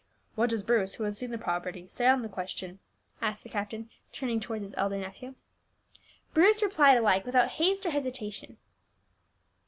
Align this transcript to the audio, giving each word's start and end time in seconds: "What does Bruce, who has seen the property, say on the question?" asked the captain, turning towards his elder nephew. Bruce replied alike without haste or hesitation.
"What 0.33 0.49
does 0.49 0.63
Bruce, 0.63 0.95
who 0.95 1.03
has 1.03 1.15
seen 1.19 1.29
the 1.29 1.37
property, 1.37 1.87
say 1.87 2.07
on 2.07 2.23
the 2.23 2.27
question?" 2.27 2.79
asked 3.21 3.43
the 3.43 3.49
captain, 3.49 3.87
turning 4.11 4.39
towards 4.39 4.63
his 4.63 4.73
elder 4.75 4.97
nephew. 4.97 5.35
Bruce 6.33 6.63
replied 6.63 6.97
alike 6.97 7.23
without 7.23 7.49
haste 7.49 7.85
or 7.85 7.91
hesitation. 7.91 8.57